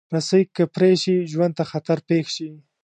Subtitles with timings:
[0.15, 2.49] رسۍ که پرې شي، ژوند ته خطر پېښ شي.